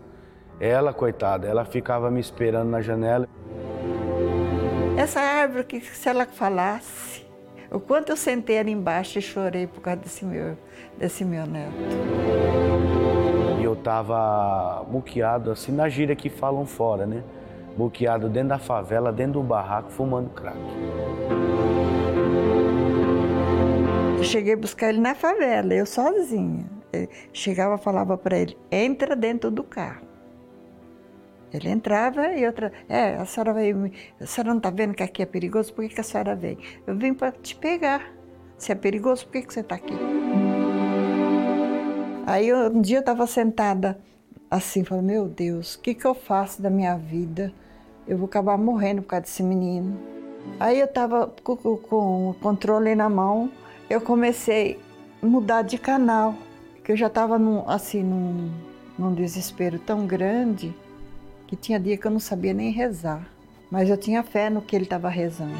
Ela, 0.59 0.93
coitada, 0.93 1.47
ela 1.47 1.65
ficava 1.65 2.09
me 2.09 2.19
esperando 2.19 2.69
na 2.69 2.81
janela. 2.81 3.27
Essa 4.97 5.19
árvore 5.19 5.63
que 5.63 5.81
se 5.81 6.07
ela 6.07 6.25
falasse, 6.25 7.25
o 7.71 7.79
quanto 7.79 8.11
eu 8.11 8.17
sentei 8.17 8.59
ali 8.59 8.71
embaixo 8.71 9.17
e 9.17 9.21
chorei 9.21 9.65
por 9.65 9.81
causa 9.81 10.01
desse 10.01 10.23
meu, 10.23 10.57
desse 10.97 11.25
meu 11.25 11.45
neto. 11.45 11.73
E 13.59 13.63
eu 13.63 13.75
tava 13.75 14.85
muqueado 14.89 15.51
assim 15.51 15.71
na 15.71 15.89
gíria 15.89 16.15
que 16.15 16.29
falam 16.29 16.65
fora, 16.65 17.05
né? 17.05 17.23
Muqueado 17.75 18.29
dentro 18.29 18.49
da 18.49 18.59
favela, 18.59 19.11
dentro 19.11 19.33
do 19.33 19.43
barraco, 19.43 19.89
fumando 19.89 20.29
crack. 20.29 20.59
Eu 24.23 24.27
cheguei 24.27 24.53
a 24.53 24.57
buscar 24.57 24.87
ele 24.87 25.01
na 25.01 25.13
favela, 25.13 25.73
eu 25.73 25.85
sozinha. 25.85 26.65
Eu 26.93 27.09
chegava, 27.33 27.77
falava 27.77 28.17
para 28.17 28.39
ele: 28.39 28.57
entra 28.71 29.17
dentro 29.17 29.51
do 29.51 29.65
carro. 29.65 30.07
Ele 31.51 31.67
entrava 31.67 32.27
e 32.27 32.47
outra, 32.47 32.71
é, 32.87 33.15
a 33.15 33.25
senhora 33.25 33.53
veio, 33.53 33.91
a 34.21 34.25
senhora 34.25 34.51
não 34.51 34.59
está 34.59 34.69
vendo 34.69 34.93
que 34.93 35.03
aqui 35.03 35.21
é 35.21 35.25
perigoso, 35.25 35.73
por 35.73 35.83
que, 35.83 35.95
que 35.95 35.99
a 35.99 36.03
senhora 36.05 36.37
veio? 36.37 36.57
Eu 36.87 36.95
vim 36.95 37.13
para 37.13 37.33
te 37.33 37.53
pegar. 37.53 38.13
Se 38.57 38.71
é 38.71 38.75
perigoso, 38.75 39.25
por 39.25 39.33
que, 39.33 39.41
que 39.41 39.53
você 39.53 39.59
está 39.59 39.75
aqui? 39.75 39.93
Aí 42.25 42.53
um 42.53 42.79
dia 42.79 42.97
eu 42.97 43.01
estava 43.01 43.27
sentada 43.27 43.99
assim, 44.49 44.85
falei, 44.85 45.03
meu 45.03 45.27
Deus, 45.27 45.75
o 45.75 45.81
que, 45.81 45.93
que 45.93 46.05
eu 46.05 46.15
faço 46.15 46.61
da 46.61 46.69
minha 46.69 46.95
vida? 46.95 47.51
Eu 48.07 48.17
vou 48.17 48.27
acabar 48.27 48.57
morrendo 48.57 49.01
por 49.01 49.09
causa 49.09 49.23
desse 49.23 49.43
menino. 49.43 49.99
Aí 50.61 50.79
eu 50.79 50.85
estava 50.85 51.27
com, 51.43 51.57
com 51.57 52.29
o 52.29 52.33
controle 52.35 52.95
na 52.95 53.09
mão, 53.09 53.51
eu 53.93 54.01
comecei 54.01 54.79
a 55.21 55.25
mudar 55.25 55.61
de 55.61 55.77
canal, 55.77 56.33
que 56.83 56.91
eu 56.91 56.97
já 56.97 57.05
estava 57.05 57.39
assim 57.67 58.01
num, 58.01 58.51
num 58.97 59.13
desespero 59.13 59.77
tão 59.77 60.07
grande 60.07 60.73
que 61.45 61.55
tinha 61.55 61.79
dia 61.79 61.95
que 61.95 62.07
eu 62.07 62.09
não 62.09 62.19
sabia 62.19 62.55
nem 62.55 62.71
rezar, 62.71 63.23
mas 63.69 63.87
eu 63.87 63.95
tinha 63.95 64.23
fé 64.23 64.49
no 64.49 64.63
que 64.63 64.75
ele 64.75 64.85
estava 64.85 65.09
rezando. 65.09 65.53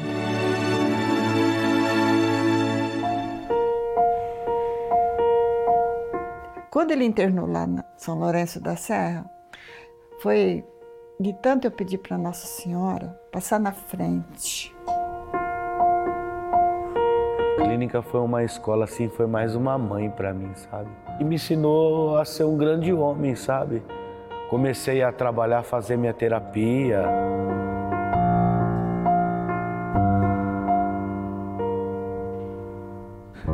Quando 6.72 6.90
ele 6.90 7.04
internou 7.04 7.46
lá 7.46 7.68
na 7.68 7.84
São 7.96 8.18
Lourenço 8.18 8.60
da 8.60 8.74
Serra, 8.74 9.30
foi 10.18 10.64
de 11.20 11.32
tanto 11.34 11.68
eu 11.68 11.70
pedir 11.70 11.98
para 11.98 12.18
Nossa 12.18 12.48
Senhora 12.48 13.16
passar 13.30 13.60
na 13.60 13.70
frente. 13.70 14.73
Clínica 17.74 18.00
foi 18.02 18.20
uma 18.20 18.44
escola 18.44 18.84
assim, 18.84 19.08
foi 19.08 19.26
mais 19.26 19.56
uma 19.56 19.76
mãe 19.76 20.08
para 20.08 20.32
mim, 20.32 20.52
sabe? 20.54 20.88
E 21.18 21.24
me 21.24 21.34
ensinou 21.34 22.16
a 22.16 22.24
ser 22.24 22.44
um 22.44 22.56
grande 22.56 22.92
homem, 22.92 23.34
sabe? 23.34 23.82
Comecei 24.48 25.02
a 25.02 25.10
trabalhar, 25.10 25.64
fazer 25.64 25.96
minha 25.96 26.14
terapia. 26.14 27.02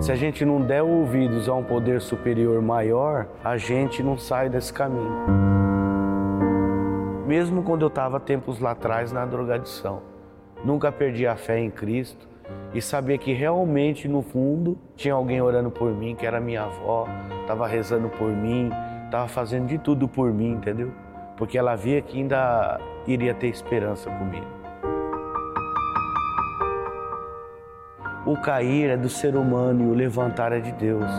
Se 0.01 0.13
a 0.13 0.15
gente 0.15 0.45
não 0.45 0.61
der 0.61 0.83
ouvidos 0.83 1.49
a 1.49 1.55
um 1.55 1.65
poder 1.65 2.03
superior 2.03 2.61
maior, 2.61 3.27
a 3.43 3.57
gente 3.57 4.03
não 4.03 4.19
sai 4.19 4.51
desse 4.51 4.71
caminho. 4.71 5.11
Mesmo 7.27 7.63
quando 7.63 7.83
eu 7.83 7.89
estava 7.89 8.21
tempos 8.21 8.61
lá 8.61 8.73
atrás 8.73 9.13
na 9.13 9.25
drogadição, 9.25 10.03
nunca 10.63 10.93
perdi 10.93 11.27
a 11.27 11.37
fé 11.37 11.59
em 11.59 11.71
Cristo 11.71 12.30
e 12.73 12.81
sabia 12.81 13.19
que 13.19 13.33
realmente 13.33 14.07
no 14.07 14.23
fundo 14.23 14.79
tinha 14.95 15.15
alguém 15.15 15.41
orando 15.41 15.71
por 15.71 15.93
mim, 15.93 16.15
que 16.15 16.25
era 16.25 16.41
minha 16.41 16.63
avó, 16.63 17.09
estava 17.41 17.67
rezando 17.67 18.09
por 18.09 18.31
mim, 18.31 18.71
estava 19.05 19.27
fazendo 19.27 19.67
de 19.67 19.79
tudo 19.79 20.07
por 20.07 20.33
mim, 20.33 20.53
entendeu? 20.53 20.93
Porque 21.37 21.59
ela 21.59 21.75
via 21.75 22.01
que 22.01 22.19
ainda 22.19 22.79
iria 23.07 23.35
ter 23.35 23.49
esperança 23.49 24.11
comigo. 24.11 24.47
O 28.25 28.37
cair 28.37 28.91
é 28.91 28.97
do 28.97 29.09
ser 29.09 29.35
humano 29.35 29.83
e 29.83 29.87
o 29.87 29.95
levantar 29.95 30.53
é 30.53 30.61
de 30.61 30.71
Deus. 30.73 31.11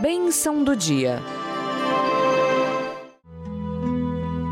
Bênção 0.00 0.64
do 0.64 0.74
dia. 0.74 1.18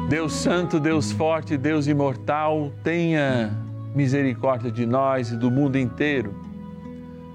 Deus 0.09 0.33
Santo, 0.33 0.81
Deus 0.81 1.12
Forte, 1.12 1.59
Deus 1.59 1.87
Imortal, 1.87 2.73
tenha 2.83 3.53
misericórdia 3.94 4.71
de 4.73 4.87
nós 4.87 5.31
e 5.31 5.37
do 5.37 5.51
mundo 5.51 5.77
inteiro. 5.77 6.35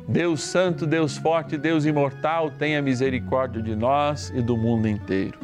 Deus 0.07 0.41
Santo, 0.41 0.87
Deus 0.87 1.15
Forte, 1.15 1.55
Deus 1.55 1.85
Imortal, 1.85 2.49
tenha 2.49 2.81
misericórdia 2.81 3.61
de 3.61 3.75
nós 3.75 4.33
e 4.35 4.41
do 4.41 4.57
mundo 4.57 4.87
inteiro. 4.87 5.37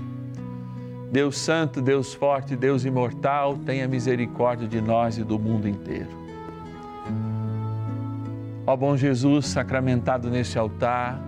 Deus 1.12 1.38
Santo, 1.38 1.84
Deus 1.84 2.16
Forte, 2.16 2.56
Deus 2.56 2.84
Imortal, 2.84 3.58
tenha 3.58 3.88
misericórdia 3.88 4.68
de 4.68 4.82
nós 4.82 5.20
e 5.20 5.24
do 5.24 5.38
mundo 5.38 5.68
inteiro. 5.70 6.10
Ó 8.66 8.76
bom 8.76 8.98
Jesus, 8.98 9.46
sacramentado 9.46 10.32
neste 10.32 10.58
altar, 10.58 11.22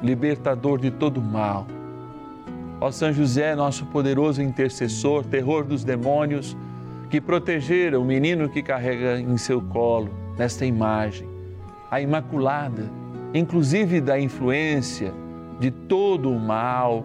libertador 0.00 0.78
de 0.78 0.92
todo 0.92 1.20
mal. 1.20 1.66
Ó 2.80 2.92
São 2.92 3.12
José, 3.12 3.56
nosso 3.56 3.86
poderoso 3.86 4.40
intercessor, 4.40 5.24
terror 5.24 5.64
dos 5.64 5.82
demônios, 5.82 6.56
que 7.10 7.20
protegera 7.20 7.98
o 7.98 8.04
menino 8.04 8.48
que 8.48 8.62
carrega 8.62 9.18
em 9.18 9.36
seu 9.36 9.60
colo, 9.60 10.10
nesta 10.36 10.64
imagem, 10.64 11.28
a 11.90 12.00
Imaculada, 12.00 12.88
inclusive 13.34 14.00
da 14.00 14.20
influência 14.20 15.12
de 15.58 15.70
todo 15.70 16.30
o 16.30 16.38
mal 16.38 17.04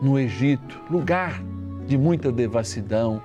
no 0.00 0.18
Egito, 0.18 0.80
lugar 0.90 1.42
de 1.86 1.98
muita 1.98 2.32
devassidão 2.32 3.20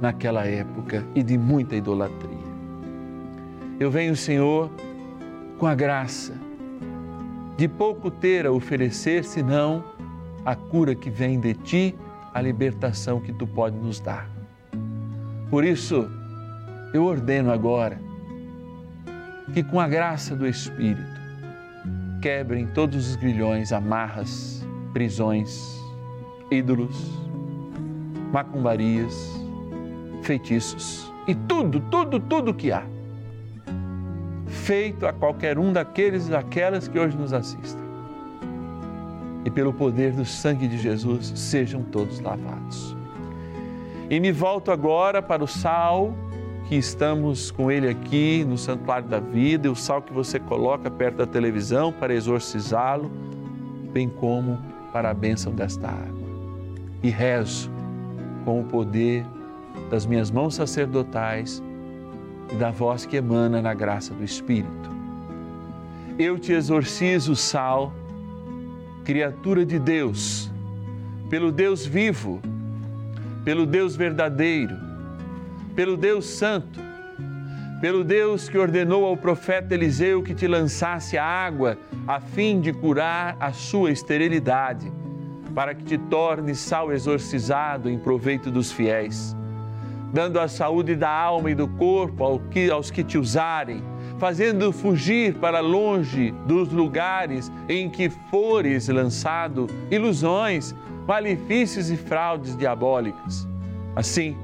naquela 0.00 0.46
época 0.46 1.04
e 1.14 1.22
de 1.22 1.36
muita 1.36 1.74
idolatria. 1.74 2.42
Eu 3.80 3.90
venho, 3.90 4.14
Senhor, 4.14 4.70
com 5.58 5.66
a 5.66 5.74
graça 5.74 6.34
de 7.56 7.66
pouco 7.68 8.10
ter 8.10 8.46
a 8.46 8.52
oferecer, 8.52 9.24
senão 9.24 9.84
a 10.44 10.54
cura 10.54 10.94
que 10.94 11.10
vem 11.10 11.38
de 11.38 11.54
ti, 11.54 11.94
a 12.34 12.40
libertação 12.40 13.20
que 13.20 13.32
tu 13.32 13.46
pode 13.46 13.76
nos 13.76 14.00
dar. 14.00 14.28
Por 15.50 15.64
isso, 15.64 16.08
eu 16.92 17.04
ordeno 17.04 17.52
agora 17.52 18.00
que, 19.52 19.62
com 19.62 19.78
a 19.78 19.86
graça 19.86 20.34
do 20.34 20.46
Espírito, 20.46 21.20
quebrem 22.20 22.66
todos 22.66 23.10
os 23.10 23.16
grilhões, 23.16 23.72
amarras, 23.72 24.66
prisões, 24.92 25.78
ídolos, 26.50 26.96
macumbarias, 28.32 29.30
feitiços 30.22 31.12
e 31.26 31.34
tudo, 31.34 31.80
tudo, 31.80 32.18
tudo 32.18 32.54
que 32.54 32.72
há 32.72 32.84
feito 34.46 35.06
a 35.06 35.12
qualquer 35.12 35.58
um 35.58 35.72
daqueles 35.72 36.28
e 36.28 36.30
daquelas 36.30 36.86
que 36.86 36.98
hoje 36.98 37.16
nos 37.16 37.32
assistem. 37.32 37.81
E 39.44 39.50
pelo 39.50 39.72
poder 39.72 40.12
do 40.12 40.24
sangue 40.24 40.68
de 40.68 40.78
Jesus, 40.78 41.32
sejam 41.34 41.82
todos 41.82 42.20
lavados. 42.20 42.96
E 44.08 44.20
me 44.20 44.30
volto 44.30 44.70
agora 44.70 45.22
para 45.22 45.42
o 45.42 45.48
sal 45.48 46.14
que 46.68 46.76
estamos 46.76 47.50
com 47.50 47.70
ele 47.70 47.88
aqui 47.88 48.44
no 48.48 48.56
Santuário 48.56 49.08
da 49.08 49.18
Vida, 49.18 49.66
e 49.66 49.70
o 49.70 49.74
sal 49.74 50.00
que 50.00 50.12
você 50.12 50.38
coloca 50.38 50.90
perto 50.90 51.16
da 51.16 51.26
televisão 51.26 51.92
para 51.92 52.14
exorcizá-lo, 52.14 53.10
bem 53.92 54.08
como 54.08 54.58
para 54.92 55.10
a 55.10 55.14
bênção 55.14 55.52
desta 55.52 55.88
água. 55.88 56.28
E 57.02 57.10
rezo 57.10 57.70
com 58.44 58.60
o 58.60 58.64
poder 58.64 59.24
das 59.90 60.06
minhas 60.06 60.30
mãos 60.30 60.54
sacerdotais 60.54 61.62
e 62.50 62.54
da 62.56 62.70
voz 62.70 63.06
que 63.06 63.16
emana 63.16 63.60
na 63.60 63.74
graça 63.74 64.14
do 64.14 64.22
Espírito. 64.22 64.90
Eu 66.18 66.38
te 66.38 66.52
exorcizo, 66.52 67.34
Sal, 67.34 67.92
criatura 69.04 69.64
de 69.64 69.78
Deus, 69.78 70.50
pelo 71.28 71.50
Deus 71.52 71.84
vivo, 71.86 72.40
pelo 73.44 73.66
Deus 73.66 73.96
verdadeiro, 73.96 74.76
pelo 75.74 75.96
Deus 75.96 76.26
santo, 76.26 76.80
pelo 77.80 78.04
Deus 78.04 78.48
que 78.48 78.58
ordenou 78.58 79.04
ao 79.04 79.16
profeta 79.16 79.74
Eliseu 79.74 80.22
que 80.22 80.34
te 80.34 80.46
lançasse 80.46 81.18
a 81.18 81.24
água 81.24 81.76
a 82.06 82.20
fim 82.20 82.60
de 82.60 82.72
curar 82.72 83.36
a 83.40 83.52
sua 83.52 83.90
esterilidade, 83.90 84.92
para 85.54 85.74
que 85.74 85.84
te 85.84 85.98
torne 85.98 86.54
sal 86.54 86.92
exorcizado 86.92 87.90
em 87.90 87.98
proveito 87.98 88.50
dos 88.50 88.70
fiéis 88.70 89.36
dando 90.12 90.38
a 90.38 90.46
saúde 90.46 90.94
da 90.94 91.08
alma 91.08 91.50
e 91.50 91.54
do 91.54 91.66
corpo 91.66 92.22
aos 92.70 92.90
que 92.90 93.02
te 93.02 93.16
usarem, 93.16 93.82
fazendo 94.22 94.72
fugir 94.72 95.34
para 95.34 95.58
longe 95.58 96.30
dos 96.46 96.68
lugares 96.68 97.50
em 97.68 97.90
que 97.90 98.08
fores 98.08 98.86
lançado 98.86 99.68
ilusões, 99.90 100.72
malefícios 101.08 101.90
e 101.90 101.96
fraudes 101.96 102.56
diabólicas. 102.56 103.48
Assim 103.96 104.36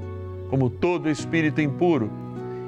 como 0.50 0.68
todo 0.68 1.08
espírito 1.08 1.60
impuro, 1.60 2.10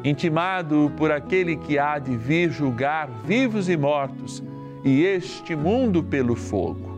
intimado 0.05 0.93
por 0.97 1.11
aquele 1.11 1.57
que 1.57 1.81
há 1.81 1.99
de 1.99 2.17
vir 2.17 2.49
julgar 2.53 3.11
vivos 3.25 3.69
e 3.69 3.77
mortos, 3.77 4.41
e 4.85 5.03
este 5.03 5.57
mundo 5.57 6.05
pelo 6.05 6.37
fogo. 6.37 6.97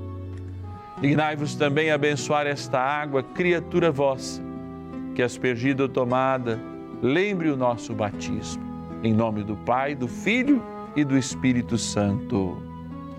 Dignai-vos 1.01 1.55
também 1.55 1.91
abençoar 1.91 2.47
esta 2.47 2.79
água, 2.79 3.23
criatura 3.23 3.91
vossa 3.91 4.43
que 5.15 5.23
aspergida 5.23 5.85
ou 5.85 5.89
tomada, 5.89 6.61
lembre 7.01 7.49
o 7.49 7.57
nosso 7.57 7.95
batismo. 7.95 8.72
Em 9.03 9.13
nome 9.13 9.43
do 9.43 9.57
Pai, 9.57 9.95
do 9.95 10.07
Filho 10.07 10.63
e 10.95 11.05
do 11.05 11.19
Espírito 11.19 11.77
Santo. 11.77 12.63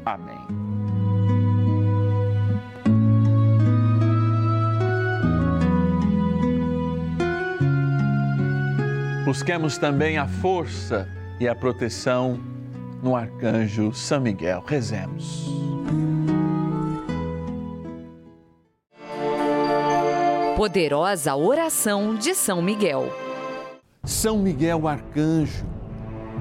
Amém. 0.06 0.38
Busquemos 9.26 9.78
também 9.78 10.18
a 10.18 10.28
força 10.28 11.10
e 11.40 11.48
a 11.48 11.56
proteção 11.56 12.40
no 13.02 13.16
arcanjo 13.16 13.94
São 13.94 14.22
Miguel. 14.22 14.64
Rezemos. 14.66 15.52
Poderosa 20.56 21.36
oração 21.36 22.16
de 22.16 22.34
São 22.34 22.62
Miguel. 22.62 23.12
São 24.06 24.38
Miguel 24.38 24.88
Arcanjo, 24.88 25.66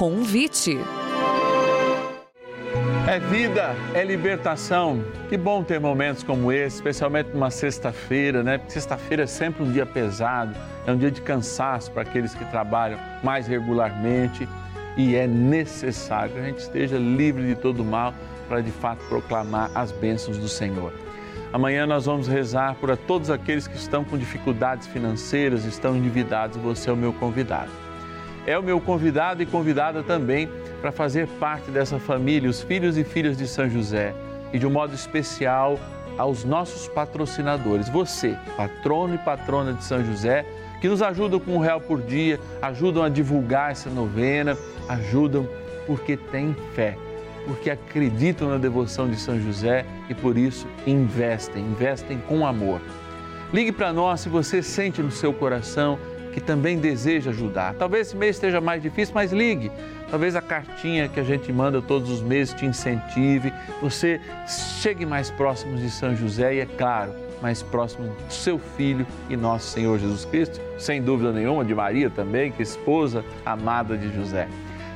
Convite. 0.00 0.78
É 3.06 3.18
vida, 3.18 3.76
é 3.92 4.02
libertação. 4.02 5.04
Que 5.28 5.36
bom 5.36 5.62
ter 5.62 5.78
momentos 5.78 6.22
como 6.22 6.50
esse, 6.50 6.76
especialmente 6.76 7.28
numa 7.34 7.50
sexta-feira, 7.50 8.42
né? 8.42 8.56
Porque 8.56 8.72
sexta-feira 8.72 9.24
é 9.24 9.26
sempre 9.26 9.62
um 9.62 9.70
dia 9.70 9.84
pesado, 9.84 10.54
é 10.86 10.92
um 10.92 10.96
dia 10.96 11.10
de 11.10 11.20
cansaço 11.20 11.90
para 11.90 12.00
aqueles 12.00 12.34
que 12.34 12.46
trabalham 12.46 12.98
mais 13.22 13.46
regularmente 13.46 14.48
e 14.96 15.14
é 15.16 15.26
necessário 15.26 16.32
que 16.32 16.38
a 16.38 16.44
gente 16.44 16.60
esteja 16.60 16.96
livre 16.96 17.46
de 17.46 17.54
todo 17.54 17.84
mal 17.84 18.14
para 18.48 18.62
de 18.62 18.70
fato 18.70 19.04
proclamar 19.06 19.70
as 19.74 19.92
bênçãos 19.92 20.38
do 20.38 20.48
Senhor. 20.48 20.94
Amanhã 21.52 21.86
nós 21.86 22.06
vamos 22.06 22.26
rezar 22.26 22.74
por 22.76 22.96
todos 22.96 23.28
aqueles 23.28 23.66
que 23.66 23.76
estão 23.76 24.02
com 24.02 24.16
dificuldades 24.16 24.86
financeiras, 24.86 25.66
estão 25.66 25.94
endividados, 25.94 26.56
você 26.56 26.88
é 26.88 26.92
o 26.94 26.96
meu 26.96 27.12
convidado. 27.12 27.89
É 28.46 28.58
o 28.58 28.62
meu 28.62 28.80
convidado 28.80 29.42
e 29.42 29.46
convidada 29.46 30.02
também 30.02 30.48
para 30.80 30.90
fazer 30.90 31.26
parte 31.38 31.70
dessa 31.70 31.98
família, 31.98 32.48
os 32.48 32.62
filhos 32.62 32.96
e 32.96 33.04
filhas 33.04 33.36
de 33.36 33.46
São 33.46 33.68
José, 33.68 34.14
e 34.52 34.58
de 34.58 34.66
um 34.66 34.70
modo 34.70 34.94
especial 34.94 35.78
aos 36.16 36.44
nossos 36.44 36.88
patrocinadores. 36.88 37.88
Você, 37.88 38.36
patrono 38.56 39.14
e 39.14 39.18
patrona 39.18 39.72
de 39.72 39.84
São 39.84 40.04
José, 40.04 40.44
que 40.80 40.88
nos 40.88 41.02
ajudam 41.02 41.38
com 41.38 41.56
um 41.56 41.58
real 41.58 41.80
por 41.80 42.00
dia, 42.00 42.40
ajudam 42.62 43.02
a 43.02 43.08
divulgar 43.08 43.72
essa 43.72 43.90
novena, 43.90 44.56
ajudam 44.88 45.46
porque 45.86 46.16
têm 46.16 46.56
fé, 46.74 46.96
porque 47.46 47.70
acreditam 47.70 48.48
na 48.48 48.56
devoção 48.56 49.08
de 49.08 49.16
São 49.16 49.38
José 49.38 49.84
e 50.08 50.14
por 50.14 50.38
isso 50.38 50.66
investem, 50.86 51.62
investem 51.62 52.18
com 52.26 52.46
amor. 52.46 52.80
Ligue 53.52 53.72
para 53.72 53.92
nós 53.92 54.20
se 54.20 54.28
você 54.28 54.62
sente 54.62 55.02
no 55.02 55.10
seu 55.10 55.32
coração 55.32 55.98
que 56.32 56.40
também 56.40 56.78
deseja 56.78 57.30
ajudar. 57.30 57.74
Talvez 57.74 58.08
esse 58.08 58.16
mês 58.16 58.36
esteja 58.36 58.60
mais 58.60 58.82
difícil, 58.82 59.14
mas 59.14 59.32
ligue. 59.32 59.70
Talvez 60.10 60.34
a 60.34 60.42
cartinha 60.42 61.08
que 61.08 61.20
a 61.20 61.24
gente 61.24 61.52
manda 61.52 61.80
todos 61.80 62.10
os 62.10 62.22
meses 62.22 62.54
te 62.54 62.66
incentive, 62.66 63.52
você 63.80 64.20
chegue 64.80 65.06
mais 65.06 65.30
próximo 65.30 65.76
de 65.76 65.90
São 65.90 66.14
José 66.16 66.54
e, 66.54 66.60
é 66.60 66.66
claro, 66.66 67.12
mais 67.40 67.62
próximo 67.62 68.08
do 68.08 68.32
seu 68.32 68.58
filho 68.58 69.06
e 69.28 69.36
nosso 69.36 69.68
Senhor 69.68 69.98
Jesus 69.98 70.24
Cristo, 70.24 70.60
sem 70.78 71.00
dúvida 71.00 71.32
nenhuma, 71.32 71.64
de 71.64 71.74
Maria 71.74 72.10
também, 72.10 72.52
que 72.52 72.60
é 72.60 72.62
esposa 72.62 73.24
amada 73.44 73.96
de 73.96 74.12
José. 74.14 74.48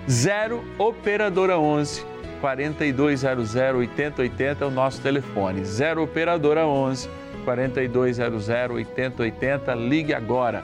0 0.08 0.62
Operadora 0.78 1.58
11 1.58 2.04
4200 2.40 3.54
8080 3.54 4.64
é 4.64 4.68
o 4.68 4.70
nosso 4.70 5.00
telefone. 5.00 5.64
0 5.64 6.02
Operadora 6.02 6.66
11 6.66 7.08
4200 7.44 8.48
8080. 8.48 9.74
Ligue 9.74 10.12
agora. 10.12 10.62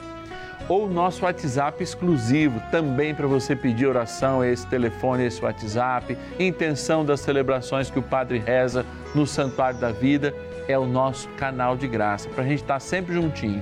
Ou 0.71 0.89
nosso 0.89 1.25
WhatsApp 1.25 1.83
exclusivo, 1.83 2.61
também 2.71 3.13
para 3.13 3.27
você 3.27 3.57
pedir 3.57 3.87
oração, 3.87 4.41
esse 4.41 4.65
telefone, 4.67 5.25
esse 5.25 5.43
WhatsApp, 5.43 6.17
intenção 6.39 7.03
das 7.03 7.19
celebrações 7.19 7.91
que 7.91 7.99
o 7.99 8.01
Padre 8.01 8.37
reza 8.37 8.85
no 9.13 9.27
Santuário 9.27 9.77
da 9.81 9.91
Vida, 9.91 10.33
é 10.69 10.79
o 10.79 10.85
nosso 10.85 11.27
canal 11.31 11.75
de 11.75 11.89
graça, 11.89 12.29
para 12.29 12.45
a 12.45 12.47
gente 12.47 12.61
estar 12.61 12.75
tá 12.75 12.79
sempre 12.79 13.13
juntinho. 13.13 13.61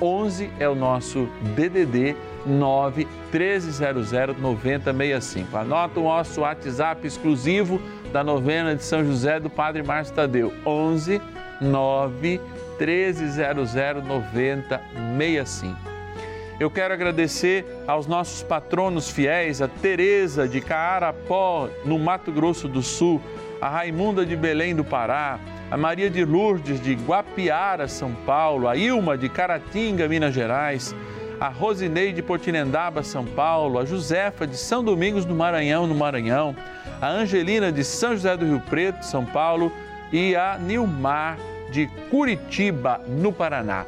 11 0.00 0.48
é 0.60 0.68
o 0.68 0.76
nosso 0.76 1.28
DDD 1.56 2.14
9 2.46 3.04
1300 3.32 4.12
9065. 4.38 5.56
Anota 5.56 5.98
o 5.98 6.04
nosso 6.04 6.42
WhatsApp 6.42 7.04
exclusivo 7.04 7.82
da 8.12 8.22
novena 8.22 8.76
de 8.76 8.84
São 8.84 9.04
José 9.04 9.40
do 9.40 9.50
Padre 9.50 9.82
Márcio 9.82 10.14
Tadeu. 10.14 10.54
11 10.64 11.20
9 11.60 12.40
1300 12.78 13.74
9065. 14.06 15.93
Eu 16.60 16.70
quero 16.70 16.94
agradecer 16.94 17.66
aos 17.84 18.06
nossos 18.06 18.42
patronos 18.44 19.10
fiéis, 19.10 19.60
a 19.60 19.66
Teresa 19.66 20.46
de 20.46 20.60
Caarapó, 20.60 21.68
no 21.84 21.98
Mato 21.98 22.30
Grosso 22.30 22.68
do 22.68 22.80
Sul, 22.80 23.20
a 23.60 23.68
Raimunda 23.68 24.24
de 24.24 24.36
Belém 24.36 24.74
do 24.74 24.84
Pará, 24.84 25.40
a 25.68 25.76
Maria 25.76 26.08
de 26.08 26.24
Lourdes 26.24 26.80
de 26.80 26.94
Guapiara, 26.94 27.88
São 27.88 28.14
Paulo, 28.24 28.68
a 28.68 28.76
Ilma 28.76 29.18
de 29.18 29.28
Caratinga, 29.28 30.06
Minas 30.06 30.32
Gerais, 30.32 30.94
a 31.40 31.48
Rosineide 31.48 32.12
de 32.12 32.22
Portinendaba, 32.22 33.02
São 33.02 33.24
Paulo, 33.24 33.80
a 33.80 33.84
Josefa 33.84 34.46
de 34.46 34.56
São 34.56 34.84
Domingos 34.84 35.24
do 35.24 35.34
Maranhão, 35.34 35.88
no 35.88 35.94
Maranhão, 35.94 36.54
a 37.00 37.08
Angelina 37.08 37.72
de 37.72 37.82
São 37.82 38.12
José 38.12 38.36
do 38.36 38.46
Rio 38.46 38.60
Preto, 38.60 39.04
São 39.04 39.24
Paulo 39.24 39.72
e 40.12 40.36
a 40.36 40.56
Nilmar 40.56 41.36
de 41.72 41.88
Curitiba, 42.10 43.00
no 43.08 43.32
Paraná. 43.32 43.84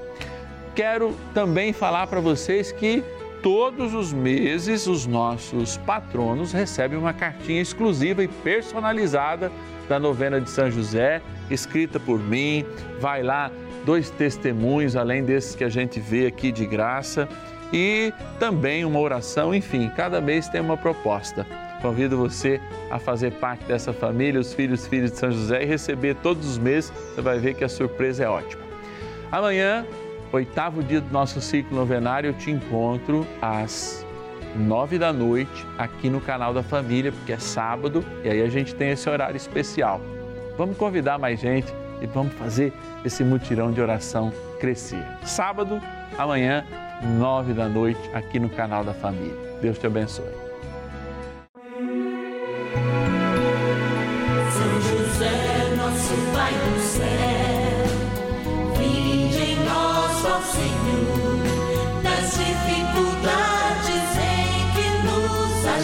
Quero 0.76 1.16
também 1.32 1.72
falar 1.72 2.06
para 2.06 2.20
vocês 2.20 2.70
que 2.70 3.02
todos 3.42 3.94
os 3.94 4.12
meses 4.12 4.86
os 4.86 5.06
nossos 5.06 5.78
patronos 5.78 6.52
recebem 6.52 6.98
uma 6.98 7.14
cartinha 7.14 7.62
exclusiva 7.62 8.22
e 8.22 8.28
personalizada 8.28 9.50
da 9.88 9.98
novena 9.98 10.38
de 10.38 10.50
São 10.50 10.70
José, 10.70 11.22
escrita 11.50 11.98
por 11.98 12.20
mim. 12.20 12.62
Vai 13.00 13.22
lá, 13.22 13.50
dois 13.86 14.10
testemunhos, 14.10 14.96
além 14.96 15.24
desses 15.24 15.54
que 15.54 15.64
a 15.64 15.70
gente 15.70 15.98
vê 15.98 16.26
aqui 16.26 16.52
de 16.52 16.66
graça, 16.66 17.26
e 17.72 18.12
também 18.38 18.84
uma 18.84 19.00
oração, 19.00 19.54
enfim, 19.54 19.90
cada 19.96 20.20
mês 20.20 20.46
tem 20.46 20.60
uma 20.60 20.76
proposta. 20.76 21.46
Convido 21.80 22.18
você 22.18 22.60
a 22.90 22.98
fazer 22.98 23.32
parte 23.32 23.64
dessa 23.64 23.94
família, 23.94 24.38
os 24.38 24.52
filhos 24.52 24.86
filhos 24.86 25.10
de 25.12 25.16
São 25.16 25.30
José, 25.30 25.62
e 25.62 25.66
receber 25.66 26.16
todos 26.16 26.46
os 26.46 26.58
meses. 26.58 26.92
Você 27.14 27.22
vai 27.22 27.38
ver 27.38 27.54
que 27.54 27.64
a 27.64 27.68
surpresa 27.68 28.24
é 28.24 28.28
ótima. 28.28 28.62
Amanhã, 29.32 29.86
oitavo 30.32 30.82
dia 30.82 31.00
do 31.00 31.12
nosso 31.12 31.40
ciclo 31.40 31.76
novenário, 31.76 32.30
eu 32.30 32.34
te 32.34 32.50
encontro 32.50 33.26
às 33.40 34.04
nove 34.56 34.98
da 34.98 35.12
noite 35.12 35.66
aqui 35.76 36.08
no 36.08 36.20
canal 36.20 36.54
da 36.54 36.62
Família, 36.62 37.12
porque 37.12 37.32
é 37.32 37.38
sábado 37.38 38.04
e 38.24 38.28
aí 38.28 38.42
a 38.42 38.48
gente 38.48 38.74
tem 38.74 38.90
esse 38.90 39.08
horário 39.08 39.36
especial. 39.36 40.00
Vamos 40.56 40.76
convidar 40.76 41.18
mais 41.18 41.40
gente 41.40 41.72
e 42.00 42.06
vamos 42.06 42.32
fazer 42.34 42.72
esse 43.04 43.22
mutirão 43.22 43.70
de 43.72 43.80
oração 43.80 44.32
crescer. 44.58 45.04
Sábado, 45.24 45.80
amanhã, 46.16 46.64
nove 47.18 47.52
da 47.52 47.68
noite, 47.68 48.00
aqui 48.14 48.38
no 48.38 48.48
canal 48.48 48.82
da 48.82 48.94
Família. 48.94 49.36
Deus 49.60 49.78
te 49.78 49.86
abençoe. 49.86 50.45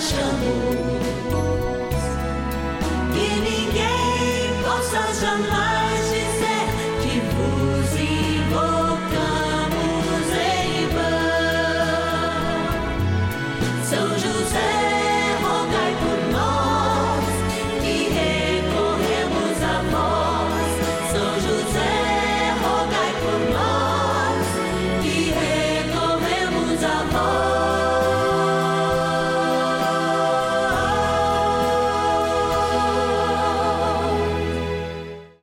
Achamos 0.03 1.05
que 3.15 3.41
ninguém 3.41 4.63
possa 4.65 5.15
jamais. 5.21 5.62